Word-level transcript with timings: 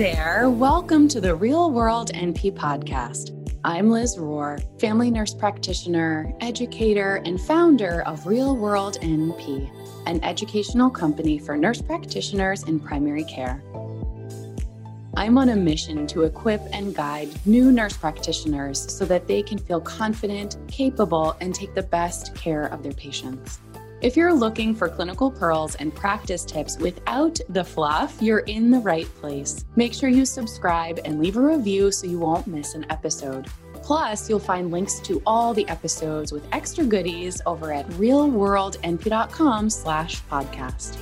there. 0.00 0.48
Welcome 0.48 1.08
to 1.08 1.20
the 1.20 1.34
Real 1.34 1.70
World 1.70 2.10
NP 2.14 2.54
podcast. 2.54 3.36
I'm 3.64 3.90
Liz 3.90 4.16
Rohr, 4.16 4.58
family 4.80 5.10
nurse 5.10 5.34
practitioner, 5.34 6.32
educator, 6.40 7.16
and 7.26 7.38
founder 7.38 8.00
of 8.06 8.26
Real 8.26 8.56
World 8.56 8.96
NP, 9.02 9.70
an 10.06 10.24
educational 10.24 10.88
company 10.88 11.38
for 11.38 11.54
nurse 11.54 11.82
practitioners 11.82 12.62
in 12.62 12.80
primary 12.80 13.24
care. 13.24 13.62
I'm 15.18 15.36
on 15.36 15.50
a 15.50 15.56
mission 15.56 16.06
to 16.06 16.22
equip 16.22 16.62
and 16.72 16.94
guide 16.94 17.28
new 17.44 17.70
nurse 17.70 17.98
practitioners 17.98 18.90
so 18.90 19.04
that 19.04 19.26
they 19.26 19.42
can 19.42 19.58
feel 19.58 19.82
confident, 19.82 20.56
capable, 20.66 21.36
and 21.42 21.54
take 21.54 21.74
the 21.74 21.82
best 21.82 22.34
care 22.34 22.68
of 22.68 22.82
their 22.82 22.94
patients. 22.94 23.60
If 24.02 24.16
you're 24.16 24.32
looking 24.32 24.74
for 24.74 24.88
clinical 24.88 25.30
pearls 25.30 25.74
and 25.74 25.94
practice 25.94 26.42
tips 26.46 26.78
without 26.78 27.38
the 27.50 27.62
fluff, 27.62 28.16
you're 28.22 28.38
in 28.40 28.70
the 28.70 28.78
right 28.78 29.04
place. 29.16 29.66
Make 29.76 29.92
sure 29.92 30.08
you 30.08 30.24
subscribe 30.24 31.00
and 31.04 31.20
leave 31.20 31.36
a 31.36 31.40
review 31.42 31.92
so 31.92 32.06
you 32.06 32.18
won't 32.18 32.46
miss 32.46 32.74
an 32.74 32.86
episode. 32.88 33.48
Plus, 33.82 34.26
you'll 34.26 34.38
find 34.38 34.70
links 34.70 35.00
to 35.00 35.20
all 35.26 35.52
the 35.52 35.68
episodes 35.68 36.32
with 36.32 36.48
extra 36.52 36.82
goodies 36.82 37.42
over 37.44 37.74
at 37.74 37.86
realworldnp.com 37.90 39.68
slash 39.68 40.22
podcast. 40.30 40.96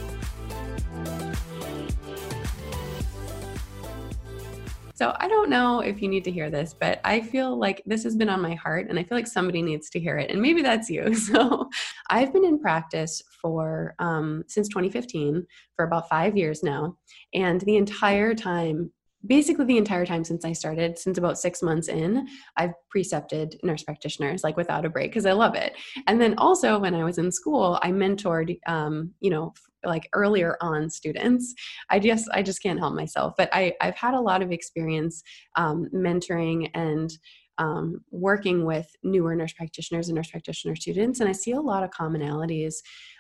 So 4.99 5.15
I 5.21 5.29
don't 5.29 5.49
know 5.49 5.79
if 5.79 6.03
you 6.03 6.09
need 6.09 6.25
to 6.25 6.31
hear 6.33 6.51
this, 6.51 6.75
but 6.75 7.01
I 7.05 7.21
feel 7.21 7.57
like 7.57 7.83
this 7.87 8.03
has 8.03 8.17
been 8.17 8.29
on 8.29 8.41
my 8.41 8.55
heart 8.57 8.89
and 8.91 8.99
I 8.99 9.05
feel 9.05 9.17
like 9.17 9.29
somebody 9.29 9.63
needs 9.63 9.89
to 9.91 10.01
hear 10.01 10.19
it. 10.19 10.29
And 10.33 10.43
maybe 10.43 10.61
that's 10.61 10.91
you. 10.91 11.15
So 11.15 11.71
I've 12.11 12.33
been 12.33 12.45
in 12.45 12.59
practice 12.59 13.23
for 13.43 13.95
um, 13.99 14.45
since 14.47 14.69
2015 14.69 15.47
for 15.77 15.85
about 15.85 16.09
five 16.09 16.37
years 16.37 16.63
now. 16.63 16.97
And 17.35 17.61
the 17.63 17.77
entire 17.77 18.35
time 18.35 18.93
basically 19.27 19.65
the 19.65 19.77
entire 19.77 20.07
time 20.07 20.25
since 20.25 20.45
I 20.45 20.53
started, 20.53 20.99
since 20.99 21.19
about 21.19 21.39
six 21.39 21.63
months 21.63 21.89
in, 21.89 22.29
I've 22.57 22.73
precepted 22.91 23.59
nurse 23.63 23.83
practitioners 23.83 24.45
like 24.45 24.57
without 24.57 24.85
a 24.85 24.91
break 24.91 25.11
because 25.11 25.27
I 25.27 25.33
love 25.33 25.55
it. 25.55 25.75
And 26.07 26.21
then 26.21 26.35
also 26.39 26.79
when 26.79 26.95
I 26.95 27.05
was 27.05 27.19
in 27.19 27.33
school, 27.33 27.79
I 27.83 27.91
mentored, 27.91 28.59
um, 28.67 29.13
you 29.21 29.31
know, 29.31 29.53
like 29.85 30.09
earlier 30.13 30.57
on 30.61 30.91
students. 30.91 31.55
I 31.91 31.99
just 31.99 32.29
I 32.33 32.43
just 32.43 32.63
can't 32.63 32.79
help 32.79 32.95
myself. 32.95 33.35
But 33.37 33.49
I 33.53 33.75
I've 33.81 33.97
had 33.97 34.15
a 34.15 34.21
lot 34.21 34.43
of 34.43 34.53
experience 34.53 35.23
um, 35.57 35.89
mentoring 35.95 36.71
and 36.75 37.11
um, 37.59 38.03
working 38.11 38.65
with 38.65 38.89
newer 39.03 39.35
nurse 39.35 39.53
practitioners 39.53 40.09
and 40.09 40.17
nurse 40.17 40.31
practitioner 40.31 40.77
students, 40.77 41.21
and 41.21 41.29
I 41.29 41.33
see 41.33 41.53
a 41.53 41.61
lot 41.61 41.83
of 41.83 41.91
commonalities 41.91 42.75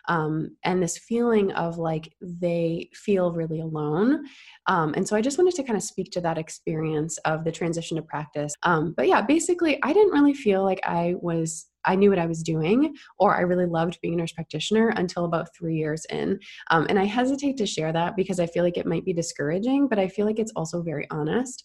um, 0.08 0.56
and 0.64 0.83
this 0.83 0.98
feeling 0.98 1.53
of 1.53 1.78
like 1.78 2.12
they 2.20 2.89
feel 2.94 3.33
really 3.33 3.61
alone. 3.61 4.25
Um, 4.66 4.94
and 4.94 5.06
so 5.06 5.16
I 5.16 5.20
just 5.20 5.39
wanted 5.39 5.55
to 5.56 5.62
kind 5.62 5.77
of 5.77 5.83
speak 5.83 6.11
to 6.12 6.20
that 6.22 6.39
experience 6.39 7.19
of 7.19 7.44
the 7.44 7.53
transition 7.53 7.97
to 7.97 8.03
practice. 8.03 8.55
Um, 8.62 8.94
but 8.97 9.06
yeah, 9.06 9.20
basically, 9.20 9.78
I 9.83 9.92
didn't 9.92 10.12
really 10.12 10.34
feel 10.34 10.64
like 10.64 10.81
I 10.84 11.14
was 11.20 11.66
I 11.84 11.94
knew 11.94 12.11
what 12.11 12.19
I 12.19 12.27
was 12.27 12.42
doing, 12.42 12.94
or 13.19 13.34
I 13.34 13.41
really 13.41 13.64
loved 13.64 13.98
being 14.03 14.14
a 14.14 14.16
nurse 14.19 14.33
practitioner 14.33 14.89
until 14.97 15.25
about 15.25 15.55
three 15.56 15.77
years 15.77 16.05
in. 16.11 16.39
Um, 16.70 16.86
and 16.89 16.98
I 16.98 17.05
hesitate 17.05 17.56
to 17.59 17.66
share 17.66 17.92
that 17.92 18.14
because 18.14 18.39
I 18.41 18.47
feel 18.47 18.62
like 18.62 18.77
it 18.77 18.86
might 18.86 19.06
be 19.06 19.14
discouraging, 19.14 19.89
but 19.89 19.98
I 19.98 20.09
feel 20.09 20.27
like 20.27 20.39
it's 20.39 20.53
also 20.55 20.83
very 20.83 21.06
honest. 21.11 21.64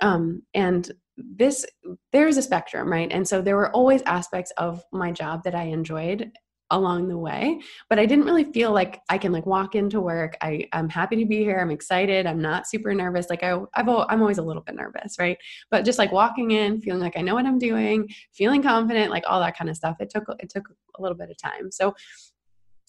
Um, 0.00 0.42
and 0.54 0.90
this 1.16 1.64
there's 2.12 2.36
a 2.36 2.42
spectrum 2.42 2.90
right? 2.92 3.10
And 3.10 3.26
so 3.26 3.40
there 3.40 3.56
were 3.56 3.70
always 3.70 4.02
aspects 4.02 4.52
of 4.58 4.84
my 4.92 5.12
job 5.12 5.44
that 5.44 5.54
i 5.54 5.62
enjoyed 5.64 6.30
along 6.72 7.06
the 7.06 7.16
way 7.16 7.60
but 7.88 7.96
i 7.96 8.04
didn't 8.04 8.24
really 8.24 8.42
feel 8.42 8.72
like 8.72 9.00
i 9.08 9.16
can 9.16 9.30
like 9.30 9.46
walk 9.46 9.76
into 9.76 10.00
work. 10.00 10.36
I, 10.42 10.66
i'm 10.72 10.88
happy 10.88 11.14
to 11.16 11.24
be 11.24 11.38
here. 11.38 11.60
I'm 11.60 11.70
excited. 11.70 12.26
I'm 12.26 12.42
not 12.42 12.66
super 12.66 12.92
nervous. 12.92 13.30
Like 13.30 13.44
I, 13.44 13.56
I've, 13.74 13.88
i'm 13.88 14.20
always 14.20 14.38
a 14.38 14.42
little 14.42 14.62
bit 14.62 14.74
nervous 14.74 15.16
right? 15.18 15.38
But 15.70 15.84
just 15.84 15.98
like 15.98 16.12
walking 16.12 16.50
in 16.50 16.80
feeling 16.80 17.00
like 17.00 17.16
i 17.16 17.22
know 17.22 17.34
what 17.34 17.46
i'm 17.46 17.58
doing 17.58 18.08
feeling 18.32 18.62
confident 18.62 19.10
like 19.10 19.24
all 19.26 19.40
that 19.40 19.56
kind 19.56 19.70
of 19.70 19.76
stuff 19.76 19.96
it 20.00 20.10
took 20.10 20.24
it 20.40 20.50
took 20.50 20.68
a 20.98 21.02
little 21.02 21.16
bit 21.16 21.30
of 21.30 21.36
time. 21.38 21.70
So 21.70 21.94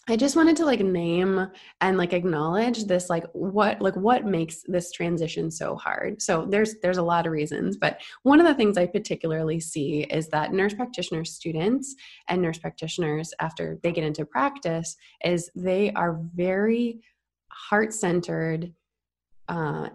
I 0.09 0.15
just 0.15 0.37
wanted 0.37 0.55
to 0.57 0.65
like 0.65 0.79
name 0.79 1.47
and 1.81 1.97
like 1.97 2.13
acknowledge 2.13 2.85
this 2.85 3.09
like 3.09 3.25
what 3.33 3.81
like 3.81 3.95
what 3.97 4.25
makes 4.25 4.63
this 4.65 4.91
transition 4.91 5.51
so 5.51 5.75
hard. 5.75 6.21
So 6.21 6.47
there's 6.49 6.75
there's 6.81 6.97
a 6.97 7.03
lot 7.03 7.25
of 7.25 7.33
reasons, 7.33 7.75
but 7.75 7.99
one 8.23 8.39
of 8.39 8.47
the 8.47 8.55
things 8.55 8.77
I 8.77 8.85
particularly 8.85 9.59
see 9.59 10.03
is 10.03 10.29
that 10.29 10.53
nurse 10.53 10.73
practitioner 10.73 11.25
students 11.25 11.93
and 12.29 12.41
nurse 12.41 12.57
practitioners 12.57 13.33
after 13.41 13.79
they 13.83 13.91
get 13.91 14.05
into 14.05 14.25
practice 14.25 14.95
is 15.25 15.51
they 15.55 15.91
are 15.91 16.21
very 16.35 17.01
heart-centered 17.49 18.73
uh 19.49 19.89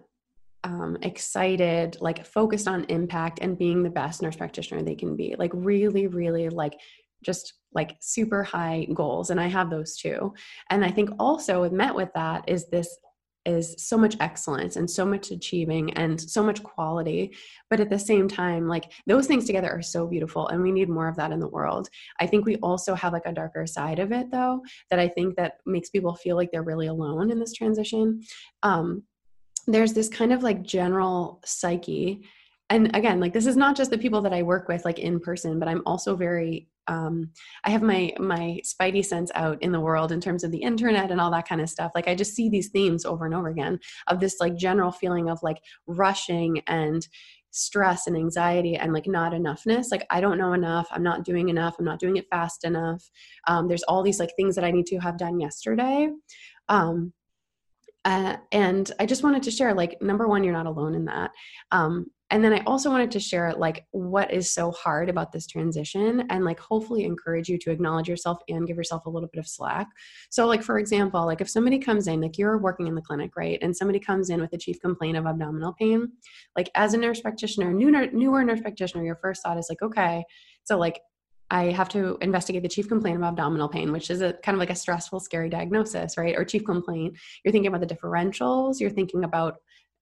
um, 0.64 0.96
excited, 1.02 1.96
like 2.00 2.24
focused 2.24 2.68
on 2.68 2.84
impact 2.84 3.40
and 3.42 3.58
being 3.58 3.82
the 3.82 3.90
best 3.90 4.22
nurse 4.22 4.36
practitioner 4.36 4.82
they 4.82 4.94
can 4.94 5.16
be. 5.16 5.34
Like, 5.36 5.50
really, 5.54 6.06
really, 6.06 6.48
like 6.48 6.74
just 7.22 7.54
like 7.74 7.96
super 8.00 8.42
high 8.42 8.86
goals 8.92 9.30
and 9.30 9.40
i 9.40 9.46
have 9.46 9.70
those 9.70 9.96
too. 9.96 10.32
And 10.70 10.84
i 10.84 10.90
think 10.90 11.10
also 11.18 11.68
met 11.70 11.94
with 11.94 12.10
that 12.14 12.48
is 12.48 12.68
this 12.68 12.96
is 13.44 13.74
so 13.78 13.98
much 13.98 14.16
excellence 14.20 14.76
and 14.76 14.88
so 14.88 15.04
much 15.04 15.32
achieving 15.32 15.92
and 15.94 16.20
so 16.20 16.44
much 16.44 16.62
quality. 16.62 17.34
But 17.70 17.80
at 17.80 17.90
the 17.90 17.98
same 17.98 18.28
time 18.28 18.68
like 18.68 18.92
those 19.06 19.26
things 19.26 19.46
together 19.46 19.70
are 19.70 19.82
so 19.82 20.06
beautiful 20.06 20.48
and 20.48 20.62
we 20.62 20.70
need 20.70 20.88
more 20.88 21.08
of 21.08 21.16
that 21.16 21.32
in 21.32 21.40
the 21.40 21.48
world. 21.48 21.88
I 22.20 22.26
think 22.26 22.46
we 22.46 22.56
also 22.56 22.94
have 22.94 23.12
like 23.12 23.26
a 23.26 23.32
darker 23.32 23.66
side 23.66 23.98
of 23.98 24.12
it 24.12 24.30
though 24.30 24.62
that 24.90 24.98
i 24.98 25.08
think 25.08 25.36
that 25.36 25.54
makes 25.66 25.90
people 25.90 26.14
feel 26.14 26.36
like 26.36 26.50
they're 26.52 26.62
really 26.62 26.86
alone 26.86 27.30
in 27.30 27.40
this 27.40 27.52
transition. 27.52 28.22
Um, 28.62 29.02
there's 29.66 29.92
this 29.92 30.08
kind 30.08 30.32
of 30.32 30.42
like 30.42 30.62
general 30.62 31.40
psyche 31.44 32.24
and 32.72 32.94
again 32.96 33.20
like 33.20 33.32
this 33.32 33.46
is 33.46 33.56
not 33.56 33.76
just 33.76 33.90
the 33.90 33.98
people 33.98 34.20
that 34.20 34.32
i 34.32 34.42
work 34.42 34.68
with 34.68 34.84
like 34.84 34.98
in 34.98 35.20
person 35.20 35.58
but 35.58 35.68
i'm 35.68 35.82
also 35.86 36.16
very 36.16 36.68
um, 36.88 37.30
I 37.64 37.70
have 37.70 37.82
my 37.82 38.12
my 38.18 38.60
spidey 38.64 39.04
sense 39.04 39.30
out 39.34 39.62
in 39.62 39.72
the 39.72 39.80
world 39.80 40.12
in 40.12 40.20
terms 40.20 40.42
of 40.44 40.50
the 40.50 40.62
internet 40.62 41.10
and 41.10 41.20
all 41.20 41.30
that 41.30 41.48
kind 41.48 41.60
of 41.60 41.70
stuff. 41.70 41.92
Like 41.94 42.08
I 42.08 42.14
just 42.14 42.34
see 42.34 42.48
these 42.48 42.70
themes 42.70 43.04
over 43.04 43.24
and 43.24 43.34
over 43.34 43.48
again 43.48 43.78
of 44.08 44.20
this 44.20 44.40
like 44.40 44.56
general 44.56 44.90
feeling 44.90 45.30
of 45.30 45.38
like 45.42 45.58
rushing 45.86 46.60
and 46.66 47.06
stress 47.52 48.06
and 48.06 48.16
anxiety 48.16 48.76
and 48.76 48.92
like 48.92 49.06
not 49.06 49.32
enoughness. 49.32 49.86
Like 49.90 50.06
i 50.10 50.20
don't 50.20 50.38
know 50.38 50.54
enough. 50.54 50.88
I'm 50.90 51.02
not 51.02 51.24
doing 51.24 51.50
enough. 51.50 51.76
I'm 51.78 51.84
not 51.84 52.00
doing 52.00 52.16
it 52.16 52.26
fast 52.30 52.64
enough. 52.64 53.08
Um, 53.46 53.68
there's 53.68 53.84
all 53.84 54.02
these 54.02 54.18
like 54.18 54.30
things 54.36 54.54
that 54.56 54.64
i 54.64 54.70
need 54.70 54.86
to 54.86 54.98
have 54.98 55.18
done 55.18 55.38
yesterday. 55.38 56.08
Um, 56.68 57.12
uh, 58.04 58.36
and 58.50 58.90
i 58.98 59.06
just 59.06 59.22
wanted 59.22 59.44
to 59.44 59.50
share 59.52 59.74
like 59.74 60.00
number 60.02 60.26
one 60.26 60.42
you're 60.42 60.52
not 60.52 60.66
alone 60.66 60.94
in 60.94 61.04
that. 61.04 61.30
Um, 61.70 62.06
and 62.32 62.42
then 62.42 62.52
i 62.52 62.60
also 62.64 62.90
wanted 62.90 63.10
to 63.10 63.20
share 63.20 63.52
like 63.52 63.84
what 63.92 64.32
is 64.32 64.50
so 64.50 64.72
hard 64.72 65.08
about 65.08 65.30
this 65.30 65.46
transition 65.46 66.26
and 66.30 66.44
like 66.44 66.58
hopefully 66.58 67.04
encourage 67.04 67.48
you 67.48 67.58
to 67.58 67.70
acknowledge 67.70 68.08
yourself 68.08 68.38
and 68.48 68.66
give 68.66 68.76
yourself 68.76 69.06
a 69.06 69.10
little 69.10 69.28
bit 69.32 69.38
of 69.38 69.46
slack 69.46 69.86
so 70.30 70.46
like 70.46 70.62
for 70.62 70.78
example 70.78 71.24
like 71.24 71.40
if 71.40 71.48
somebody 71.48 71.78
comes 71.78 72.08
in 72.08 72.20
like 72.20 72.38
you're 72.38 72.58
working 72.58 72.88
in 72.88 72.94
the 72.94 73.02
clinic 73.02 73.36
right 73.36 73.58
and 73.62 73.76
somebody 73.76 74.00
comes 74.00 74.30
in 74.30 74.40
with 74.40 74.52
a 74.52 74.58
chief 74.58 74.80
complaint 74.80 75.16
of 75.16 75.26
abdominal 75.26 75.74
pain 75.74 76.10
like 76.56 76.70
as 76.74 76.94
a 76.94 76.98
nurse 76.98 77.20
practitioner 77.20 77.72
new 77.72 77.90
newer 78.12 78.42
nurse 78.42 78.60
practitioner 78.60 79.04
your 79.04 79.16
first 79.16 79.42
thought 79.42 79.58
is 79.58 79.68
like 79.68 79.82
okay 79.82 80.24
so 80.64 80.76
like 80.78 81.00
I 81.50 81.64
have 81.64 81.90
to 81.90 82.16
investigate 82.22 82.62
the 82.62 82.68
chief 82.70 82.88
complaint 82.88 83.18
of 83.18 83.22
abdominal 83.22 83.68
pain, 83.68 83.92
which 83.92 84.10
is 84.10 84.22
a 84.22 84.32
kind 84.42 84.56
of 84.56 84.58
like 84.58 84.70
a 84.70 84.74
stressful, 84.74 85.20
scary 85.20 85.50
diagnosis, 85.50 86.16
right? 86.16 86.34
Or 86.34 86.46
chief 86.46 86.64
complaint. 86.64 87.18
You're 87.44 87.52
thinking 87.52 87.66
about 87.66 87.86
the 87.86 87.94
differentials. 87.94 88.80
You're 88.80 88.88
thinking 88.88 89.22
about 89.22 89.56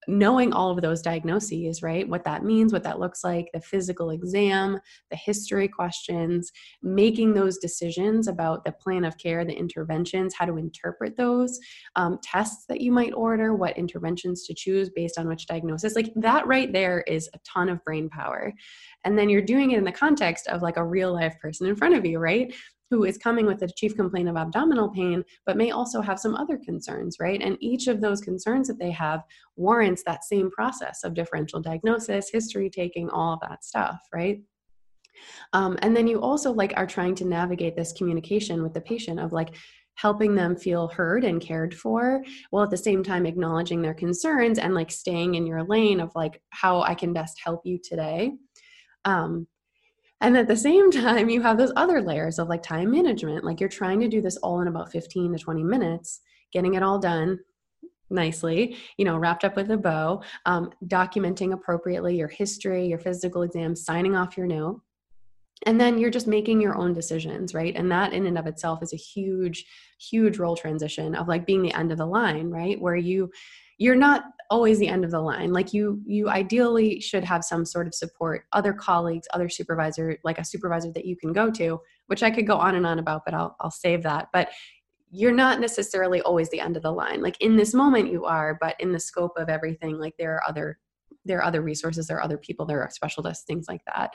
knowing 0.09 0.53
all 0.53 0.71
of 0.71 0.83
those 0.83 1.03
diagnoses, 1.03 1.83
right? 1.83 2.09
What 2.09 2.25
that 2.25 2.44
means, 2.44 2.72
what 2.72 2.83
that 2.84 2.99
looks 2.99 3.22
like, 3.22 3.49
the 3.53 3.61
physical 3.61 4.11
exam, 4.11 4.78
the 5.11 5.16
history 5.16 5.69
questions, 5.69 6.50
making 6.83 7.35
those 7.35 7.58
decisions 7.58 8.26
about 8.26 8.64
the 8.64 8.73
plan 8.73 9.05
of 9.05 9.19
care, 9.19 9.44
the 9.44 9.52
interventions, 9.52 10.35
how 10.35 10.47
to 10.47 10.56
interpret 10.56 11.17
those, 11.17 11.58
um, 11.97 12.19
tests 12.23 12.64
that 12.69 12.81
you 12.81 12.93
might 12.93 13.12
order, 13.12 13.55
what 13.55 13.76
interventions 13.76 14.47
to 14.47 14.55
choose 14.55 14.91
based 14.91 15.19
on 15.19 15.29
which 15.29 15.47
diagnosis. 15.47 15.94
Like 15.94 16.12
that 16.17 16.46
right 16.46 16.73
there 16.73 17.03
is 17.06 17.29
a 17.35 17.38
ton 17.44 17.69
of 17.69 17.85
brain 17.85 18.08
power. 18.08 18.53
And 19.05 19.19
then 19.19 19.29
you're 19.29 19.43
doing 19.43 19.73
it 19.73 19.79
in 19.79 19.85
the 19.85 19.93
context 19.93 20.49
of 20.49 20.62
like 20.62 20.76
a 20.76 20.85
real 20.85 21.12
life 21.12 21.38
person 21.41 21.67
in 21.67 21.76
front 21.76 21.94
of 21.94 22.05
you, 22.05 22.19
right? 22.19 22.55
Who 22.90 23.04
is 23.04 23.16
coming 23.16 23.46
with 23.46 23.62
a 23.62 23.69
chief 23.76 23.96
complaint 23.96 24.28
of 24.28 24.37
abdominal 24.37 24.90
pain, 24.90 25.25
but 25.46 25.56
may 25.56 25.70
also 25.70 26.00
have 26.00 26.19
some 26.19 26.34
other 26.34 26.58
concerns, 26.58 27.16
right? 27.20 27.40
And 27.40 27.56
each 27.60 27.87
of 27.87 28.00
those 28.00 28.20
concerns 28.20 28.66
that 28.69 28.78
they 28.78 28.90
have 28.90 29.22
warrants 29.56 30.02
that 30.04 30.25
same 30.25 30.50
process 30.50 31.04
of 31.04 31.14
differential 31.14 31.60
diagnosis, 31.60 32.31
history 32.31 32.69
taking, 32.69 33.08
all 33.08 33.34
of 33.34 33.40
that 33.48 33.64
stuff, 33.64 34.00
right? 34.12 34.42
Um, 35.52 35.78
and 35.82 35.96
then 35.96 36.06
you 36.06 36.20
also 36.20 36.52
like 36.52 36.72
are 36.76 36.87
trying 36.87 37.14
to 37.16 37.25
navigate 37.25 37.76
this 37.76 37.92
communication 37.92 38.62
with 38.62 38.75
the 38.75 38.81
patient 38.81 39.20
of 39.20 39.32
like 39.32 39.54
helping 39.94 40.34
them 40.34 40.56
feel 40.56 40.88
heard 40.88 41.25
and 41.25 41.40
cared 41.40 41.75
for 41.75 42.25
while 42.50 42.64
at 42.64 42.70
the 42.70 42.76
same 42.76 43.02
time 43.02 43.26
acknowledging 43.26 43.82
their 43.82 43.93
concerns 43.93 44.58
and 44.58 44.75
like 44.75 44.90
staying 44.90 45.34
in 45.34 45.46
your 45.46 45.62
lane 45.64 46.00
of 46.00 46.10
like 46.14 46.40
how 46.50 46.81
i 46.82 46.94
can 46.94 47.12
best 47.12 47.38
help 47.44 47.60
you 47.64 47.78
today 47.82 48.32
um, 49.04 49.46
and 50.20 50.37
at 50.37 50.49
the 50.49 50.56
same 50.56 50.90
time, 50.90 51.31
you 51.31 51.40
have 51.43 51.56
those 51.56 51.72
other 51.76 52.02
layers 52.02 52.38
of 52.38 52.49
like 52.49 52.62
time 52.62 52.90
management. 52.90 53.44
Like 53.44 53.61
you're 53.61 53.69
trying 53.69 54.00
to 54.00 54.08
do 54.08 54.20
this 54.20 54.37
all 54.38 54.61
in 54.61 54.69
about 54.69 54.93
15 54.93 55.32
to 55.32 55.38
20 55.38 55.64
minutes, 55.64 56.20
getting 56.52 56.75
it 56.75 56.82
all 56.82 56.99
done, 56.99 57.38
nicely, 58.11 58.76
you 58.96 59.05
know, 59.05 59.17
wrapped 59.17 59.44
up 59.44 59.56
with 59.56 59.70
a 59.70 59.76
bow, 59.76 60.22
um, 60.44 60.70
documenting 60.87 61.52
appropriately 61.52 62.17
your 62.17 62.28
history, 62.28 62.87
your 62.87 62.99
physical 62.99 63.43
exam, 63.43 63.75
signing 63.75 64.17
off 64.17 64.37
your 64.37 64.46
note. 64.46 64.81
And 65.67 65.78
then 65.81 65.99
you're 65.99 66.11
just 66.11 66.26
making 66.26 66.61
your 66.61 66.76
own 66.76 66.94
decisions, 66.94 67.55
right? 67.55 67.76
And 67.76 67.90
that 67.93 68.12
in 68.12 68.26
and 68.26 68.38
of 68.38 68.46
itself 68.46 68.82
is 68.82 68.94
a 68.94 68.96
huge, 68.96 69.67
huge 70.00 70.38
role 70.38 70.56
transition 70.56 71.14
of 71.14 71.28
like 71.28 71.46
being 71.46 71.62
the 71.62 71.75
end 71.75 71.93
of 71.93 71.99
the 71.99 72.06
line, 72.06 72.50
right? 72.50 72.81
Where 72.81 72.96
you 72.96 73.31
you're 73.81 73.97
not 73.97 74.25
always 74.50 74.79
the 74.79 74.88
end 74.88 75.05
of 75.05 75.11
the 75.11 75.21
line. 75.21 75.53
Like 75.53 75.73
you 75.73 76.03
you 76.05 76.29
ideally 76.29 77.00
should 77.00 77.25
have 77.25 77.43
some 77.43 77.65
sort 77.65 77.87
of 77.87 77.94
support 77.94 78.44
other 78.53 78.75
colleagues 78.75 79.27
other 79.32 79.49
supervisor 79.49 80.19
like 80.23 80.38
a 80.38 80.44
supervisor 80.44 80.93
that 80.93 81.06
you 81.06 81.17
can 81.17 81.32
go 81.32 81.50
to 81.50 81.81
which 82.06 82.23
i 82.23 82.31
could 82.31 82.47
go 82.47 82.56
on 82.56 82.75
and 82.75 82.85
on 82.87 82.99
about 82.99 83.23
but 83.25 83.35
i'll 83.35 83.56
i'll 83.61 83.71
save 83.71 84.03
that. 84.03 84.29
But 84.32 84.50
you're 85.11 85.32
not 85.32 85.61
necessarily 85.61 86.21
always 86.21 86.50
the 86.50 86.61
end 86.61 86.77
of 86.77 86.82
the 86.82 86.93
line. 86.93 87.23
Like 87.23 87.41
in 87.41 87.56
this 87.56 87.73
moment 87.73 88.12
you 88.12 88.27
are 88.27 88.59
but 88.61 88.77
in 88.81 88.93
the 88.93 89.00
scope 89.00 89.32
of 89.37 89.49
everything 89.49 89.99
like 89.99 90.15
there 90.19 90.35
are 90.35 90.43
other 90.47 90.79
there 91.25 91.38
are 91.38 91.44
other 91.44 91.62
resources 91.62 92.06
there 92.06 92.19
are 92.19 92.23
other 92.23 92.38
people 92.38 92.67
there 92.67 92.82
are 92.82 92.91
specialists 92.91 93.44
things 93.44 93.67
like 93.67 93.82
that. 93.87 94.12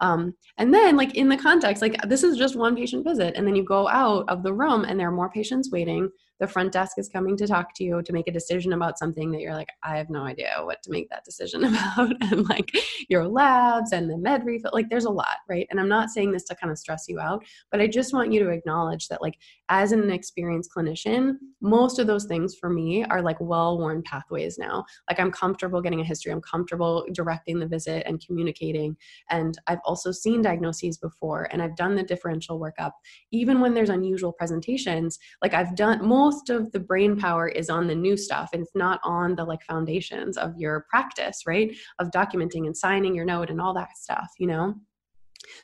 Um, 0.00 0.34
and 0.58 0.74
then 0.74 0.96
like 0.96 1.14
in 1.14 1.28
the 1.28 1.38
context 1.38 1.80
like 1.80 1.96
this 2.08 2.24
is 2.24 2.36
just 2.36 2.56
one 2.56 2.74
patient 2.74 3.06
visit 3.06 3.34
and 3.36 3.46
then 3.46 3.54
you 3.54 3.64
go 3.64 3.86
out 3.88 4.28
of 4.28 4.42
the 4.42 4.52
room 4.52 4.84
and 4.84 4.98
there 4.98 5.08
are 5.08 5.12
more 5.12 5.30
patients 5.30 5.70
waiting 5.70 6.10
the 6.38 6.46
front 6.46 6.72
desk 6.72 6.98
is 6.98 7.08
coming 7.08 7.36
to 7.36 7.46
talk 7.46 7.74
to 7.74 7.84
you 7.84 8.02
to 8.02 8.12
make 8.12 8.28
a 8.28 8.32
decision 8.32 8.72
about 8.72 8.98
something 8.98 9.30
that 9.30 9.40
you're 9.40 9.54
like 9.54 9.68
i 9.82 9.96
have 9.96 10.10
no 10.10 10.22
idea 10.22 10.52
what 10.62 10.82
to 10.82 10.90
make 10.90 11.08
that 11.10 11.24
decision 11.24 11.64
about. 11.64 12.12
And 12.20 12.48
like 12.48 12.70
your 13.08 13.26
labs 13.26 13.92
and 13.92 14.10
the 14.10 14.18
med 14.18 14.44
refill 14.44 14.70
like 14.72 14.88
there's 14.90 15.04
a 15.04 15.10
lot 15.10 15.38
right? 15.48 15.66
And 15.70 15.80
i'm 15.80 15.88
not 15.88 16.10
saying 16.10 16.32
this 16.32 16.44
to 16.44 16.54
kind 16.56 16.70
of 16.70 16.78
stress 16.78 17.06
you 17.08 17.20
out 17.20 17.44
but 17.70 17.80
i 17.80 17.86
just 17.86 18.12
want 18.12 18.32
you 18.32 18.40
to 18.40 18.50
acknowledge 18.50 19.08
that 19.08 19.22
like 19.22 19.38
as 19.68 19.92
an 19.92 20.10
experienced 20.10 20.70
clinician 20.76 21.34
most 21.60 21.98
of 21.98 22.06
those 22.06 22.24
things 22.24 22.54
for 22.54 22.70
me 22.70 23.04
are 23.04 23.22
like 23.22 23.40
well 23.40 23.78
worn 23.78 24.02
pathways 24.02 24.58
now. 24.58 24.84
Like 25.08 25.20
i'm 25.20 25.30
comfortable 25.30 25.80
getting 25.80 26.00
a 26.00 26.04
history. 26.04 26.32
I'm 26.32 26.40
comfortable 26.40 27.06
directing 27.12 27.58
the 27.58 27.66
visit 27.66 28.04
and 28.06 28.24
communicating. 28.24 28.96
And 29.30 29.58
i've 29.66 29.80
also 29.84 30.12
seen 30.12 30.42
diagnoses 30.42 30.98
before 30.98 31.48
and 31.50 31.62
i've 31.62 31.76
done 31.76 31.94
the 31.94 32.02
differential 32.02 32.60
workup. 32.60 32.92
Even 33.30 33.60
when 33.60 33.74
there's 33.74 33.90
unusual 33.90 34.32
presentations 34.32 35.18
like 35.42 35.54
i've 35.54 35.74
done 35.74 36.06
most 36.06 36.25
most 36.26 36.50
of 36.50 36.72
the 36.72 36.80
brain 36.80 37.16
power 37.16 37.46
is 37.48 37.70
on 37.70 37.86
the 37.86 37.94
new 37.94 38.16
stuff 38.16 38.50
and 38.52 38.62
it's 38.62 38.74
not 38.74 39.00
on 39.04 39.36
the 39.36 39.44
like 39.44 39.62
foundations 39.62 40.36
of 40.36 40.56
your 40.56 40.86
practice 40.90 41.42
right? 41.46 41.68
Of 42.00 42.10
documenting 42.10 42.66
and 42.66 42.76
signing 42.76 43.14
your 43.14 43.24
note 43.24 43.50
and 43.50 43.60
all 43.60 43.74
that 43.74 43.96
stuff 43.96 44.28
you 44.38 44.48
know? 44.48 44.74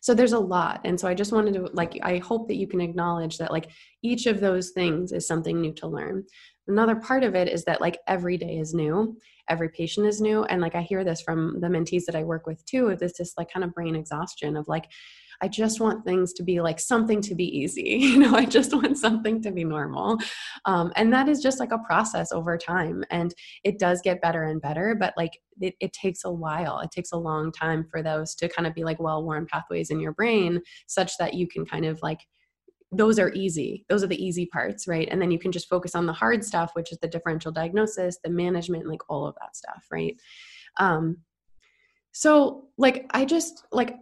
So 0.00 0.14
there's 0.14 0.35
a 0.35 0.38
lot 0.56 0.81
and 0.85 0.99
so 0.99 1.09
i 1.09 1.14
just 1.14 1.32
wanted 1.32 1.55
to 1.55 1.62
like 1.73 1.99
i 2.12 2.19
hope 2.19 2.47
that 2.49 2.61
you 2.61 2.69
can 2.69 2.81
acknowledge 2.81 3.37
that 3.38 3.50
like 3.56 3.69
each 4.03 4.26
of 4.26 4.38
those 4.38 4.70
things 4.70 5.11
is 5.11 5.26
something 5.26 5.61
new 5.61 5.73
to 5.81 5.88
learn 5.88 6.25
another 6.69 6.97
part 6.97 7.25
of 7.25 7.35
it 7.35 7.49
is 7.49 7.64
that 7.64 7.81
like 7.81 7.99
every 8.06 8.37
day 8.37 8.59
is 8.59 8.75
new 8.75 9.17
every 9.49 9.69
patient 9.69 10.06
is 10.06 10.20
new 10.20 10.44
and 10.44 10.61
like 10.61 10.75
i 10.75 10.82
hear 10.82 11.05
this 11.05 11.20
from 11.20 11.61
the 11.61 11.67
mentees 11.67 12.05
that 12.05 12.17
i 12.17 12.23
work 12.23 12.47
with 12.47 12.64
too 12.64 12.88
of 12.88 12.99
this 12.99 13.17
just 13.17 13.37
like 13.37 13.53
kind 13.53 13.64
of 13.64 13.75
brain 13.75 13.97
exhaustion 13.97 14.56
of 14.56 14.69
like 14.69 14.87
I 15.43 15.49
just 15.49 15.81
want 15.81 16.05
things 16.05 16.32
to 16.35 16.44
be 16.44 16.61
like 16.61 16.79
something 16.79 17.20
to 17.23 17.35
be 17.35 17.44
easy. 17.44 17.82
You 18.12 18.19
know, 18.19 18.35
I 18.35 18.44
just 18.44 18.75
want 18.75 18.99
something 18.99 19.43
to 19.43 19.50
be 19.50 19.64
normal. 19.64 20.19
Um, 20.67 20.93
and 20.97 21.12
that 21.14 21.29
is 21.29 21.41
just 21.41 21.59
like 21.59 21.73
a 21.73 21.79
process 21.79 22.31
over 22.31 22.59
time. 22.59 23.05
And 23.11 23.35
it 23.65 23.79
does 23.79 24.03
get 24.03 24.20
better 24.20 24.44
and 24.44 24.61
better, 24.61 24.94
but 24.94 25.15
like 25.17 25.41
it, 25.61 25.75
it 25.81 25.94
takes 25.94 26.25
a 26.25 26.31
while. 26.31 26.79
It 26.81 26.91
takes 26.91 27.11
a 27.11 27.17
long 27.17 27.50
time 27.50 27.87
for 27.91 28.03
those 28.03 28.35
to 28.37 28.49
kind 28.50 28.67
of 28.67 28.75
be 28.75 28.85
like 28.85 29.00
well 29.00 29.25
worn 29.25 29.47
pathways 29.47 29.91
in 29.91 29.99
your 29.99 30.12
brain, 30.12 30.61
such 30.87 31.17
that 31.17 31.35
you 31.35 31.49
can 31.49 31.65
kind 31.65 31.87
of 31.87 32.00
like 32.03 32.20
those 32.93 33.19
are 33.19 33.33
easy. 33.33 33.85
Those 33.89 34.05
are 34.05 34.09
the 34.09 34.23
easy 34.23 34.47
parts, 34.47 34.87
right? 34.87 35.09
And 35.11 35.21
then 35.21 35.31
you 35.31 35.39
can 35.39 35.50
just 35.50 35.69
focus 35.69 35.94
on 35.94 36.06
the 36.06 36.12
hard 36.12 36.44
stuff, 36.44 36.73
which 36.75 36.93
is 36.93 36.99
the 36.99 37.09
differential 37.09 37.50
diagnosis, 37.50 38.19
the 38.23 38.31
management, 38.31 38.87
like 38.87 39.00
all 39.09 39.27
of 39.27 39.35
that 39.41 39.56
stuff, 39.56 39.87
right? 39.91 40.17
Um, 40.79 41.19
so 42.12 42.69
like 42.77 43.06
I 43.11 43.25
just 43.25 43.65
like 43.73 43.97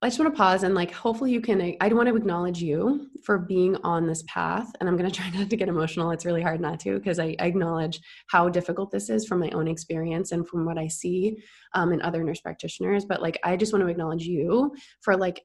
I 0.00 0.08
just 0.08 0.20
want 0.20 0.32
to 0.32 0.36
pause 0.36 0.62
and 0.62 0.74
like 0.74 0.92
hopefully 0.92 1.32
you 1.32 1.40
can 1.40 1.76
I 1.80 1.88
want 1.88 2.08
to 2.08 2.16
acknowledge 2.16 2.62
you 2.62 3.08
for 3.24 3.38
being 3.38 3.76
on 3.82 4.06
this 4.06 4.22
path 4.26 4.70
and 4.78 4.88
I'm 4.88 4.96
going 4.96 5.10
to 5.10 5.14
try 5.14 5.28
not 5.30 5.50
to 5.50 5.56
get 5.56 5.68
emotional 5.68 6.10
it's 6.10 6.24
really 6.24 6.42
hard 6.42 6.60
not 6.60 6.80
to 6.80 6.96
because 6.96 7.18
I, 7.18 7.34
I, 7.38 7.46
acknowledge 7.46 8.00
how 8.28 8.48
difficult 8.48 8.90
this 8.90 9.10
is 9.10 9.26
from 9.26 9.40
my 9.40 9.50
own 9.50 9.66
experience 9.66 10.32
and 10.32 10.48
from 10.48 10.64
what 10.64 10.78
I 10.78 10.86
see 10.86 11.36
um, 11.74 11.92
in 11.92 12.00
other 12.02 12.22
nurse 12.22 12.40
practitioners 12.40 13.04
but 13.04 13.20
like 13.20 13.38
I 13.44 13.56
just 13.56 13.72
want 13.72 13.84
to 13.84 13.90
acknowledge 13.90 14.24
you 14.24 14.74
for 15.00 15.16
like 15.16 15.44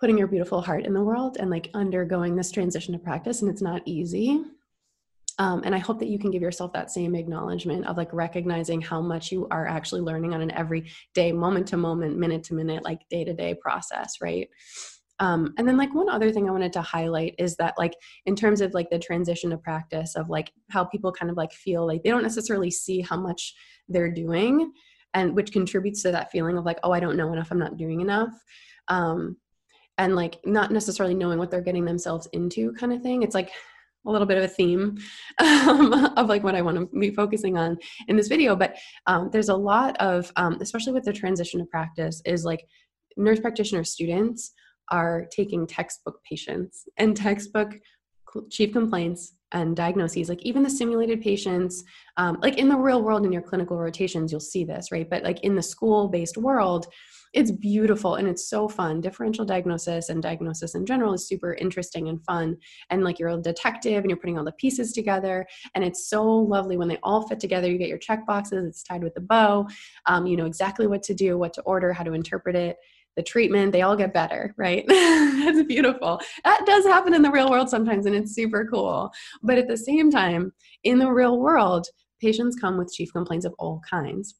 putting 0.00 0.16
your 0.16 0.26
beautiful 0.26 0.62
heart 0.62 0.86
in 0.86 0.94
the 0.94 1.02
world 1.02 1.36
and 1.38 1.50
like 1.50 1.70
undergoing 1.74 2.34
this 2.34 2.50
transition 2.50 2.92
to 2.92 2.98
practice 2.98 3.42
and 3.42 3.50
it's 3.50 3.62
not 3.62 3.82
easy. 3.84 4.42
Um, 5.38 5.62
and 5.64 5.74
I 5.74 5.78
hope 5.78 5.98
that 6.00 6.08
you 6.08 6.18
can 6.18 6.30
give 6.30 6.42
yourself 6.42 6.72
that 6.74 6.90
same 6.90 7.14
acknowledgement 7.14 7.86
of 7.86 7.96
like 7.96 8.12
recognizing 8.12 8.80
how 8.80 9.00
much 9.00 9.30
you 9.30 9.46
are 9.50 9.66
actually 9.66 10.02
learning 10.02 10.34
on 10.34 10.42
an 10.42 10.50
everyday, 10.50 11.32
moment 11.32 11.68
to 11.68 11.76
moment, 11.76 12.18
minute 12.18 12.44
to 12.44 12.54
minute, 12.54 12.84
like 12.84 13.08
day 13.08 13.24
to 13.24 13.32
day 13.32 13.54
process, 13.54 14.16
right? 14.20 14.48
Um, 15.18 15.52
and 15.58 15.68
then 15.68 15.76
like 15.76 15.94
one 15.94 16.08
other 16.08 16.32
thing 16.32 16.48
I 16.48 16.52
wanted 16.52 16.72
to 16.74 16.82
highlight 16.82 17.34
is 17.38 17.56
that 17.56 17.74
like 17.78 17.94
in 18.24 18.34
terms 18.34 18.62
of 18.62 18.72
like 18.72 18.88
the 18.90 18.98
transition 18.98 19.50
to 19.50 19.58
practice 19.58 20.16
of 20.16 20.30
like 20.30 20.50
how 20.70 20.84
people 20.84 21.12
kind 21.12 21.30
of 21.30 21.36
like 21.36 21.52
feel 21.52 21.86
like 21.86 22.02
they 22.02 22.10
don't 22.10 22.22
necessarily 22.22 22.70
see 22.70 23.02
how 23.02 23.18
much 23.18 23.54
they're 23.88 24.12
doing 24.12 24.72
and 25.12 25.34
which 25.34 25.52
contributes 25.52 26.02
to 26.02 26.12
that 26.12 26.30
feeling 26.30 26.56
of 26.56 26.64
like 26.64 26.78
oh 26.84 26.92
I 26.92 27.00
don't 27.00 27.16
know 27.16 27.32
enough. 27.32 27.50
I'm 27.50 27.58
not 27.58 27.76
doing 27.76 28.00
enough. 28.00 28.32
Um, 28.88 29.36
and 30.00 30.16
like 30.16 30.40
not 30.46 30.72
necessarily 30.72 31.14
knowing 31.14 31.38
what 31.38 31.50
they're 31.50 31.60
getting 31.60 31.84
themselves 31.84 32.26
into 32.32 32.72
kind 32.72 32.92
of 32.92 33.02
thing 33.02 33.22
it's 33.22 33.34
like 33.34 33.52
a 34.06 34.10
little 34.10 34.26
bit 34.26 34.38
of 34.38 34.44
a 34.44 34.48
theme 34.48 34.96
um, 35.38 35.92
of 36.16 36.26
like 36.26 36.42
what 36.42 36.54
I 36.54 36.62
want 36.62 36.78
to 36.78 36.98
be 36.98 37.10
focusing 37.10 37.58
on 37.58 37.76
in 38.08 38.16
this 38.16 38.28
video. 38.28 38.56
But 38.56 38.76
um, 39.06 39.28
there's 39.30 39.50
a 39.50 39.54
lot 39.54 39.94
of, 39.98 40.32
um, 40.36 40.56
especially 40.62 40.94
with 40.94 41.04
the 41.04 41.12
transition 41.12 41.60
to 41.60 41.66
practice, 41.66 42.22
is 42.24 42.42
like 42.42 42.64
nurse 43.18 43.40
practitioner 43.40 43.84
students 43.84 44.52
are 44.90 45.26
taking 45.30 45.66
textbook 45.66 46.16
patients 46.24 46.84
and 46.96 47.14
textbook 47.14 47.78
chief 48.50 48.72
complaints 48.72 49.34
and 49.52 49.76
diagnoses 49.76 50.28
like 50.28 50.42
even 50.42 50.62
the 50.62 50.70
simulated 50.70 51.20
patients 51.20 51.82
um, 52.16 52.38
like 52.42 52.58
in 52.58 52.68
the 52.68 52.76
real 52.76 53.02
world 53.02 53.26
in 53.26 53.32
your 53.32 53.42
clinical 53.42 53.76
rotations 53.76 54.30
you'll 54.30 54.40
see 54.40 54.64
this 54.64 54.92
right 54.92 55.10
but 55.10 55.24
like 55.24 55.40
in 55.40 55.56
the 55.56 55.62
school 55.62 56.08
based 56.08 56.38
world 56.38 56.86
it's 57.32 57.50
beautiful 57.50 58.16
and 58.16 58.26
it's 58.26 58.48
so 58.48 58.68
fun. 58.68 59.00
Differential 59.00 59.44
diagnosis 59.44 60.08
and 60.08 60.22
diagnosis 60.22 60.74
in 60.74 60.84
general 60.84 61.14
is 61.14 61.28
super 61.28 61.54
interesting 61.54 62.08
and 62.08 62.24
fun. 62.24 62.56
And 62.90 63.04
like 63.04 63.18
you're 63.18 63.28
a 63.28 63.36
detective 63.36 64.02
and 64.02 64.10
you're 64.10 64.18
putting 64.18 64.38
all 64.38 64.44
the 64.44 64.52
pieces 64.52 64.92
together. 64.92 65.46
And 65.74 65.84
it's 65.84 66.08
so 66.08 66.24
lovely 66.24 66.76
when 66.76 66.88
they 66.88 66.98
all 67.02 67.26
fit 67.28 67.40
together. 67.40 67.70
You 67.70 67.78
get 67.78 67.88
your 67.88 67.98
check 67.98 68.26
boxes, 68.26 68.66
it's 68.66 68.82
tied 68.82 69.04
with 69.04 69.16
a 69.16 69.20
bow. 69.20 69.68
Um, 70.06 70.26
you 70.26 70.36
know 70.36 70.46
exactly 70.46 70.86
what 70.86 71.02
to 71.04 71.14
do, 71.14 71.38
what 71.38 71.52
to 71.54 71.62
order, 71.62 71.92
how 71.92 72.04
to 72.04 72.12
interpret 72.12 72.56
it 72.56 72.76
the 73.16 73.22
treatment, 73.24 73.72
they 73.72 73.82
all 73.82 73.96
get 73.96 74.14
better, 74.14 74.54
right? 74.56 74.86
That's 74.88 75.64
beautiful. 75.64 76.20
That 76.44 76.64
does 76.64 76.84
happen 76.84 77.12
in 77.12 77.22
the 77.22 77.30
real 77.30 77.50
world 77.50 77.68
sometimes, 77.68 78.06
and 78.06 78.14
it's 78.14 78.34
super 78.34 78.68
cool. 78.70 79.10
But 79.42 79.58
at 79.58 79.68
the 79.68 79.76
same 79.76 80.10
time, 80.10 80.52
in 80.84 80.98
the 80.98 81.10
real 81.10 81.38
world, 81.40 81.88
patients 82.20 82.56
come 82.56 82.78
with 82.78 82.92
chief 82.92 83.12
complaints 83.12 83.44
of 83.44 83.54
all 83.58 83.82
kinds. 83.88 84.36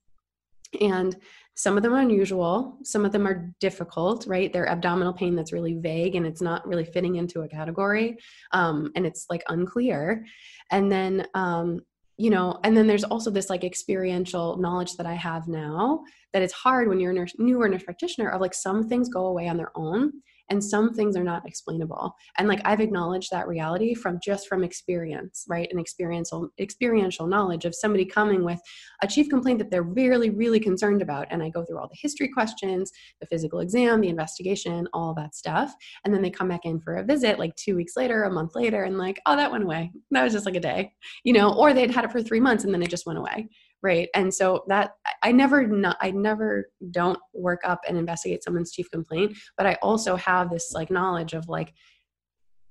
And 0.81 1.17
some 1.55 1.77
of 1.77 1.83
them 1.83 1.93
are 1.93 2.01
unusual, 2.01 2.79
some 2.85 3.05
of 3.05 3.13
them 3.13 3.27
are 3.27 3.53
difficult, 3.61 4.27
right? 4.27 4.53
They're 4.53 4.69
abdominal 4.69 5.13
pain 5.13 5.35
that's 5.35 5.53
really 5.53 5.75
vague 5.75 6.15
and 6.15 6.27
it's 6.27 6.41
not 6.41 6.67
really 6.67 6.85
fitting 6.85 7.17
into 7.17 7.43
a 7.43 7.49
category, 7.49 8.17
um, 8.53 8.91
and 8.97 9.05
it's 9.05 9.27
like 9.29 9.43
unclear. 9.49 10.25
And 10.71 10.91
then, 10.91 11.27
um, 11.35 11.81
you 12.17 12.31
know, 12.31 12.61
and 12.65 12.77
then 12.77 12.87
there's 12.87 13.05
also 13.05 13.31
this 13.31 13.51
like 13.51 13.65
experiential 13.65 14.57
knowledge 14.59 14.97
that 14.97 15.07
I 15.07 15.15
have 15.15 15.49
now 15.49 16.03
that 16.33 16.43
it's 16.43 16.53
hard 16.53 16.89
when 16.89 17.01
you're 17.01 17.11
a 17.11 17.15
nurse, 17.15 17.35
newer 17.39 17.69
nurse 17.69 17.83
practitioner 17.83 18.31
of 18.31 18.41
like 18.41 18.55
some 18.55 18.89
things 18.89 19.09
go 19.09 19.27
away 19.27 19.49
on 19.49 19.57
their 19.57 19.73
own 19.75 20.13
and 20.51 20.63
some 20.63 20.93
things 20.93 21.17
are 21.17 21.25
not 21.25 21.47
explainable. 21.47 22.15
And 22.39 22.49
like 22.49 22.61
i've 22.65 22.81
acknowledged 22.81 23.31
that 23.31 23.49
reality 23.49 23.95
from 23.95 24.19
just 24.23 24.49
from 24.49 24.65
experience 24.65 25.45
right? 25.49 25.69
And 25.71 25.81
experiential 25.81 26.51
experiential 26.59 27.27
knowledge 27.27 27.65
of 27.65 27.75
somebody 27.75 28.05
coming 28.05 28.45
with 28.45 28.61
a 29.03 29.07
chief 29.07 29.29
complaint 29.29 29.59
that 29.59 29.71
they're 29.71 29.83
really 29.83 30.31
really 30.31 30.61
concerned 30.61 31.03
about 31.03 31.27
and 31.31 31.43
i 31.43 31.49
go 31.49 31.65
through 31.65 31.79
all 31.79 31.89
the 31.89 31.99
history 32.01 32.29
questions 32.29 32.93
the 33.21 33.27
physical 33.27 33.61
exam 33.61 34.01
the 34.01 34.09
investigation 34.09 34.89
all 34.93 35.15
that 35.15 35.35
stuff. 35.35 35.75
And 36.05 36.13
then 36.13 36.23
they 36.23 36.31
come 36.31 36.49
back 36.49 36.65
in 36.65 36.81
for 36.81 36.97
a 36.97 37.05
visit 37.05 37.39
like 37.39 37.55
two 37.57 37.77
weeks 37.77 37.97
later 37.97 38.25
a 38.25 38.31
month 38.31 38.55
later 38.55 38.83
and 38.85 38.99
like 38.99 39.21
oh 39.27 39.37
that 39.37 39.51
went 39.51 39.65
away. 39.65 39.93
That 40.11 40.25
was 40.25 40.33
just 40.33 40.47
like 40.47 40.57
a 40.57 40.61
day 40.61 40.93
you 41.25 41.33
know? 41.33 41.53
Or 41.55 41.73
they'd 41.73 41.91
had 41.91 42.05
it 42.05 42.13
for 42.13 42.23
three 42.23 42.41
months 42.41 42.65
and 42.65 42.73
then 42.73 42.83
it 42.83 42.91
just 42.91 43.07
went 43.07 43.19
away 43.19 43.49
right 43.83 44.09
and 44.15 44.33
so 44.33 44.65
that 44.69 44.93
i 45.23 45.33
never 45.33 45.67
not, 45.67 45.97
i 46.01 46.11
never 46.11 46.71
don't 46.91 47.19
work 47.33 47.61
up 47.65 47.81
and 47.89 47.97
investigate 47.97 48.43
someone's 48.43 48.73
chief 48.73 48.91
complaint 48.91 49.37
but 49.57 49.67
i 49.67 49.77
also 49.83 50.17
have 50.17 50.51
this 50.51 50.73
like 50.75 50.91
knowledge 50.91 51.33
of 51.33 51.49
like 51.49 51.73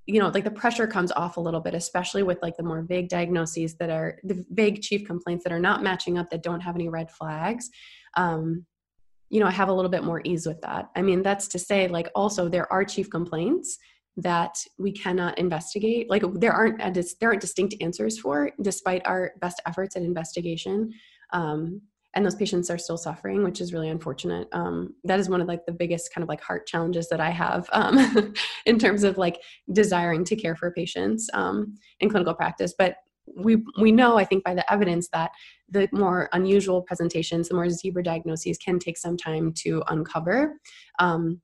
you 0.06 0.20
know 0.20 0.30
like 0.30 0.44
the 0.44 0.52
pressure 0.52 0.88
comes 0.88 1.12
off 1.12 1.38
a 1.38 1.42
little 1.42 1.60
bit 1.60 1.74
especially 1.74 2.24
with 2.24 2.40
like 2.42 2.58
the 2.58 2.64
more 2.64 2.82
vague 2.82 3.10
diagnoses 3.10 3.76
that 3.76 3.90
are 3.90 4.18
the 4.24 4.44
vague 4.52 4.82
chief 4.82 5.06
complaints 5.06 5.44
that 5.44 5.54
are 5.54 5.60
not 5.60 5.84
matching 5.84 6.18
up 6.18 6.30
that 6.30 6.44
don't 6.44 6.62
have 6.62 6.76
any 6.76 6.90
red 6.90 7.12
flags 7.12 7.70
um 8.18 8.66
you 9.30 9.40
know 9.40 9.46
i 9.46 9.52
have 9.52 9.70
a 9.70 9.74
little 9.74 9.92
bit 9.92 10.04
more 10.04 10.22
ease 10.24 10.46
with 10.46 10.60
that. 10.62 10.90
I 10.96 11.02
mean 11.02 11.22
that's 11.22 11.48
to 11.50 11.60
say 11.60 11.88
like 11.88 12.10
also 12.16 12.50
there 12.50 12.72
are 12.74 12.84
chief 12.84 13.10
complaints 13.10 13.78
that 14.18 14.58
we 14.78 14.92
cannot 14.92 15.38
investigate. 15.38 16.10
Like 16.10 16.24
there 16.34 16.52
aren't 16.52 16.80
there 16.96 17.30
aren't 17.30 17.42
distinct 17.42 17.76
answers 17.82 18.20
for 18.20 18.52
despite 18.62 19.06
our 19.06 19.34
best 19.40 19.62
efforts 19.66 19.96
at 19.96 20.04
investigation. 20.04 20.92
Um, 21.32 21.82
and 22.16 22.26
those 22.26 22.36
patients 22.36 22.72
are 22.72 22.78
still 22.78 22.98
suffering 22.98 23.44
which 23.44 23.62
is 23.62 23.72
really 23.72 23.90
unfortunate. 23.90 24.48
Um, 24.52 24.96
that 25.04 25.20
is 25.20 25.30
one 25.30 25.42
of 25.42 25.48
like 25.48 25.66
the 25.66 25.72
biggest 25.72 26.14
kind 26.14 26.24
of 26.24 26.30
like 26.30 26.42
heart 26.42 26.66
challenges 26.66 27.08
that 27.10 27.22
i 27.22 27.30
have 27.30 27.70
um, 27.72 28.34
in 28.66 28.80
terms 28.80 29.04
of 29.04 29.18
like 29.18 29.42
desiring 29.72 30.24
to 30.26 30.36
care 30.36 30.56
for 30.56 30.72
patients 30.72 31.30
um, 31.34 31.76
in 32.00 32.10
clinical 32.10 32.34
practice. 32.34 32.74
But 32.78 32.96
we 33.38 33.64
we 33.80 33.92
know 33.92 34.18
i 34.18 34.26
think 34.26 34.44
by 34.44 34.56
the 34.56 34.74
evidence 34.74 35.08
that 35.10 35.30
the 35.70 35.88
more 35.92 36.30
unusual 36.34 36.82
presentations 36.82 37.48
the 37.48 37.54
more 37.54 37.70
zebra 37.70 38.02
diagnoses 38.02 38.58
can 38.58 38.80
take 38.80 38.98
some 38.98 39.16
time 39.16 39.54
to 39.54 39.84
uncover. 39.88 40.56
Um, 40.98 41.42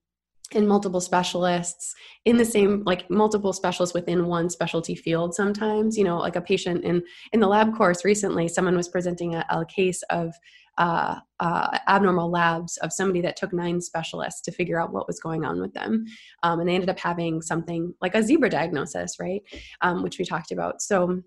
in 0.56 0.68
multiple 0.68 1.02
specialists 1.02 1.94
in 2.26 2.38
the 2.38 2.46
same 2.46 2.84
like 2.86 3.10
multiple 3.10 3.54
specialists 3.54 3.94
within 3.94 4.28
one 4.28 4.50
specialty 4.50 4.96
field 4.96 5.36
sometimes. 5.36 5.98
You 5.98 6.04
know 6.04 6.18
like 6.18 6.36
a 6.36 6.42
patient 6.42 6.84
in 6.84 7.04
in 7.34 7.40
the 7.40 7.48
lab 7.48 7.76
course 7.76 8.06
recently 8.06 8.48
someone 8.48 8.76
was 8.76 8.90
presenting 8.90 9.36
a, 9.36 9.46
a 9.50 9.66
case 9.66 10.02
of 10.10 10.34
uh, 10.78 11.20
uh, 11.40 11.78
abnormal 11.88 12.30
labs 12.30 12.76
of 12.78 12.92
somebody 12.92 13.22
that 13.22 13.38
took 13.38 13.54
nine 13.54 13.80
specialists 13.80 14.42
to 14.42 14.52
figure 14.52 14.80
out 14.80 14.92
what 14.92 15.08
was 15.08 15.22
going 15.22 15.46
on 15.46 15.62
with 15.62 15.74
them. 15.74 16.06
Um, 16.44 16.60
and 16.60 16.68
they 16.68 16.76
ended 16.76 16.90
up 16.90 17.00
having 17.00 17.42
something 17.42 17.94
like 18.02 18.14
a 18.14 18.22
zebra 18.22 18.50
diagnosis 18.50 19.18
right? 19.20 19.42
Um, 19.82 20.04
which 20.04 20.20
we 20.20 20.26
talked 20.26 20.52
about. 20.52 20.82
So 20.82 21.22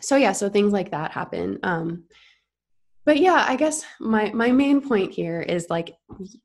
so 0.00 0.16
yeah 0.16 0.32
so 0.32 0.48
things 0.48 0.72
like 0.72 0.90
that 0.90 1.12
happen. 1.12 1.58
Um, 1.62 2.04
but 3.04 3.18
yeah 3.18 3.44
i 3.48 3.56
guess 3.56 3.84
my 4.00 4.30
my 4.32 4.50
main 4.50 4.80
point 4.80 5.12
here 5.12 5.40
is 5.40 5.66
like 5.70 5.94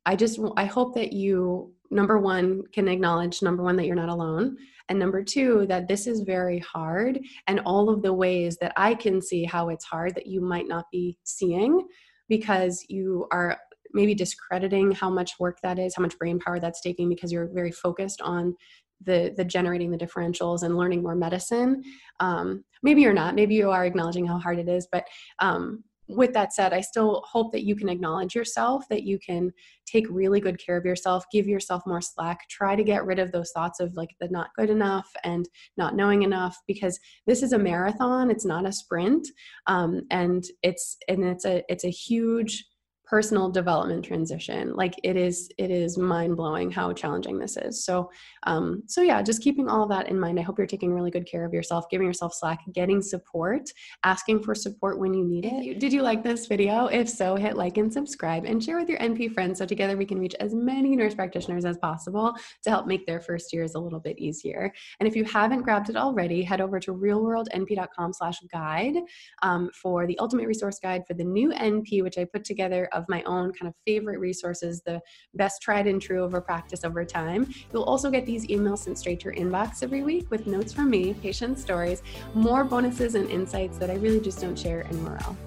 i 0.05 0.15
just 0.15 0.39
i 0.55 0.65
hope 0.65 0.95
that 0.95 1.13
you 1.13 1.73
number 1.91 2.17
one 2.17 2.63
can 2.73 2.87
acknowledge 2.87 3.41
number 3.41 3.63
one 3.63 3.75
that 3.75 3.85
you're 3.85 3.95
not 3.95 4.09
alone 4.09 4.57
and 4.89 4.97
number 4.97 5.23
two 5.23 5.65
that 5.67 5.87
this 5.87 6.07
is 6.07 6.21
very 6.21 6.59
hard 6.59 7.19
and 7.47 7.59
all 7.61 7.89
of 7.89 8.01
the 8.01 8.13
ways 8.13 8.57
that 8.57 8.73
i 8.77 8.93
can 8.93 9.21
see 9.21 9.43
how 9.43 9.69
it's 9.69 9.85
hard 9.85 10.13
that 10.15 10.27
you 10.27 10.41
might 10.41 10.67
not 10.67 10.85
be 10.91 11.17
seeing 11.23 11.85
because 12.29 12.85
you 12.89 13.27
are 13.31 13.57
maybe 13.93 14.13
discrediting 14.13 14.91
how 14.91 15.09
much 15.09 15.33
work 15.39 15.59
that 15.61 15.79
is 15.79 15.95
how 15.95 16.01
much 16.01 16.17
brain 16.17 16.39
power 16.39 16.59
that's 16.59 16.81
taking 16.81 17.09
because 17.09 17.31
you're 17.31 17.47
very 17.47 17.71
focused 17.71 18.21
on 18.21 18.55
the 19.01 19.33
the 19.37 19.45
generating 19.45 19.91
the 19.91 19.97
differentials 19.97 20.63
and 20.63 20.75
learning 20.75 21.03
more 21.03 21.15
medicine. 21.15 21.83
Um, 22.19 22.63
maybe 22.81 23.01
you're 23.01 23.13
not. 23.13 23.35
Maybe 23.35 23.53
you 23.53 23.69
are 23.69 23.85
acknowledging 23.85 24.25
how 24.25 24.39
hard 24.39 24.59
it 24.59 24.67
is 24.67 24.87
but 24.91 25.05
um, 25.39 25.83
with 26.07 26.33
that 26.33 26.53
said, 26.53 26.73
I 26.73 26.81
still 26.81 27.23
hope 27.29 27.51
that 27.51 27.63
you 27.63 27.75
can 27.75 27.89
acknowledge 27.89 28.35
yourself, 28.35 28.85
that 28.89 29.03
you 29.03 29.19
can 29.19 29.51
take 29.85 30.05
really 30.09 30.39
good 30.39 30.59
care 30.63 30.77
of 30.77 30.85
yourself, 30.85 31.25
give 31.31 31.47
yourself 31.47 31.83
more 31.85 32.01
slack, 32.01 32.39
try 32.49 32.75
to 32.75 32.83
get 32.83 33.05
rid 33.05 33.19
of 33.19 33.31
those 33.31 33.51
thoughts 33.51 33.79
of 33.79 33.95
like 33.95 34.09
the 34.19 34.27
not 34.29 34.49
good 34.57 34.69
enough 34.69 35.09
and 35.23 35.47
not 35.77 35.95
knowing 35.95 36.23
enough, 36.23 36.57
because 36.67 36.99
this 37.25 37.43
is 37.43 37.53
a 37.53 37.59
marathon, 37.59 38.31
it's 38.31 38.45
not 38.45 38.65
a 38.65 38.71
sprint, 38.71 39.27
um, 39.67 40.01
and 40.11 40.45
it's 40.63 40.97
and 41.07 41.23
it's 41.23 41.45
a 41.45 41.63
it's 41.69 41.85
a 41.85 41.89
huge 41.89 42.65
personal 43.09 43.49
development 43.49 44.03
transition 44.03 44.73
like 44.75 44.95
it 45.03 45.15
is 45.15 45.49
it 45.57 45.71
is 45.71 45.97
mind-blowing 45.97 46.69
how 46.69 46.91
challenging 46.91 47.39
this 47.39 47.57
is. 47.57 47.83
So 47.85 48.11
um 48.43 48.83
so 48.85 49.01
yeah 49.01 49.21
just 49.21 49.41
keeping 49.41 49.69
all 49.69 49.83
of 49.83 49.89
that 49.89 50.09
in 50.09 50.19
mind. 50.19 50.39
I 50.39 50.43
hope 50.43 50.57
you're 50.57 50.67
taking 50.67 50.93
really 50.93 51.11
good 51.11 51.25
care 51.25 51.45
of 51.45 51.53
yourself 51.53 51.85
giving 51.89 52.07
yourself 52.07 52.33
slack 52.33 52.59
getting 52.73 53.01
support 53.01 53.71
asking 54.03 54.43
for 54.43 54.53
support 54.53 54.99
when 54.99 55.13
you 55.13 55.23
need 55.23 55.45
it. 55.45 55.79
Did 55.79 55.93
you 55.93 56.01
like 56.01 56.23
this 56.23 56.47
video? 56.47 56.87
If 56.87 57.09
so 57.09 57.35
hit 57.35 57.55
like 57.55 57.77
and 57.77 57.91
subscribe 57.91 58.45
and 58.45 58.63
share 58.63 58.77
with 58.77 58.89
your 58.89 58.99
np 58.99 59.33
friends 59.33 59.59
so 59.59 59.65
together 59.65 59.95
we 59.95 60.05
can 60.05 60.19
reach 60.19 60.35
as 60.39 60.53
many 60.53 60.95
nurse 60.95 61.15
practitioners 61.15 61.65
as 61.65 61.77
possible 61.77 62.35
to 62.63 62.69
help 62.69 62.87
make 62.87 63.05
their 63.05 63.21
first 63.21 63.53
years 63.53 63.75
a 63.75 63.79
little 63.79 63.99
bit 63.99 64.19
easier. 64.19 64.73
And 64.99 65.07
if 65.07 65.15
you 65.15 65.23
haven't 65.23 65.61
grabbed 65.61 65.89
it 65.89 65.95
already 65.95 66.43
head 66.43 66.61
over 66.61 66.79
to 66.79 66.93
realworldnp.com 66.93 68.13
slash 68.13 68.39
guide 68.51 68.95
um, 69.43 69.69
for 69.73 70.07
the 70.07 70.17
ultimate 70.19 70.47
resource 70.47 70.79
guide 70.79 71.05
for 71.07 71.13
the 71.13 71.23
new 71.23 71.49
np 71.51 72.03
which 72.03 72.17
i 72.17 72.23
put 72.25 72.43
together 72.43 72.89
of 72.97 73.05
my 73.07 73.23
own 73.23 73.53
kind 73.53 73.69
of 73.69 73.75
favorite 73.85 74.19
resources, 74.19 74.81
the 74.85 74.99
best 75.35 75.61
tried 75.61 75.87
and 75.87 76.01
true 76.01 76.23
over 76.23 76.41
practice 76.41 76.83
over 76.83 77.05
time. 77.05 77.53
You'll 77.71 77.83
also 77.83 78.09
get 78.09 78.25
these 78.25 78.47
emails 78.47 78.79
sent 78.79 78.97
straight 78.97 79.19
to 79.21 79.25
your 79.25 79.35
inbox 79.35 79.83
every 79.83 80.03
week 80.03 80.29
with 80.31 80.47
notes 80.47 80.73
from 80.73 80.89
me, 80.89 81.13
patient 81.13 81.59
stories, 81.59 82.01
more 82.33 82.63
bonuses 82.63 83.15
and 83.15 83.29
insights 83.29 83.77
that 83.77 83.89
I 83.89 83.95
really 83.95 84.19
just 84.19 84.41
don't 84.41 84.57
share 84.57 84.85
anywhere 84.87 85.19
else. 85.23 85.37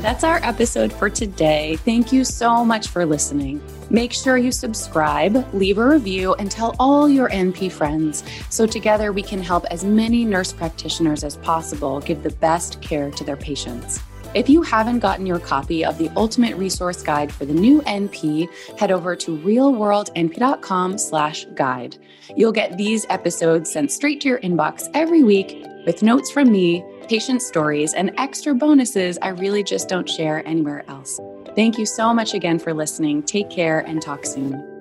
That's 0.00 0.22
our 0.22 0.36
episode 0.42 0.92
for 0.92 1.08
today. 1.08 1.76
Thank 1.76 2.12
you 2.12 2.24
so 2.24 2.62
much 2.62 2.88
for 2.88 3.06
listening. 3.06 3.62
Make 3.94 4.12
sure 4.12 4.36
you 4.36 4.50
subscribe, 4.50 5.54
leave 5.54 5.78
a 5.78 5.86
review, 5.86 6.34
and 6.34 6.50
tell 6.50 6.74
all 6.80 7.08
your 7.08 7.28
NP 7.28 7.70
friends 7.70 8.24
so 8.50 8.66
together 8.66 9.12
we 9.12 9.22
can 9.22 9.40
help 9.40 9.66
as 9.66 9.84
many 9.84 10.24
nurse 10.24 10.52
practitioners 10.52 11.22
as 11.22 11.36
possible 11.36 12.00
give 12.00 12.24
the 12.24 12.30
best 12.30 12.82
care 12.82 13.12
to 13.12 13.22
their 13.22 13.36
patients. 13.36 14.00
If 14.34 14.48
you 14.48 14.62
haven't 14.62 14.98
gotten 14.98 15.26
your 15.26 15.38
copy 15.38 15.84
of 15.84 15.96
the 15.96 16.10
Ultimate 16.16 16.56
Resource 16.56 17.04
Guide 17.04 17.30
for 17.30 17.44
the 17.44 17.54
new 17.54 17.82
NP, 17.82 18.48
head 18.76 18.90
over 18.90 19.14
to 19.14 19.38
realworldnp.com 19.38 20.98
slash 20.98 21.46
guide. 21.54 21.96
You'll 22.34 22.50
get 22.50 22.76
these 22.76 23.06
episodes 23.10 23.70
sent 23.70 23.92
straight 23.92 24.20
to 24.22 24.28
your 24.28 24.40
inbox 24.40 24.90
every 24.92 25.22
week 25.22 25.64
with 25.86 26.02
notes 26.02 26.32
from 26.32 26.50
me 26.50 26.84
patient 27.06 27.42
stories, 27.42 27.94
and 27.94 28.10
extra 28.16 28.54
bonuses 28.54 29.18
I 29.22 29.28
really 29.28 29.62
just 29.62 29.88
don't 29.88 30.08
share 30.08 30.46
anywhere 30.48 30.84
else. 30.88 31.20
Thank 31.54 31.78
you 31.78 31.86
so 31.86 32.12
much 32.12 32.34
again 32.34 32.58
for 32.58 32.74
listening. 32.74 33.22
Take 33.22 33.48
care 33.48 33.80
and 33.80 34.02
talk 34.02 34.26
soon. 34.26 34.73